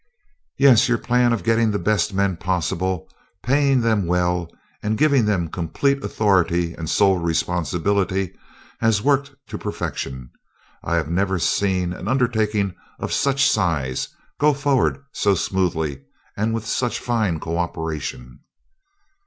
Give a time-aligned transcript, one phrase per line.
[0.57, 3.07] "Yes; your plan of getting the best men possible,
[3.43, 4.49] paying them well,
[4.81, 8.33] and giving them complete authority and sole responsibility,
[8.79, 10.31] has worked to perfection.
[10.83, 14.07] I have never seen an undertaking of such size
[14.39, 16.01] go forward so smoothly
[16.35, 18.39] and with such fine co operation."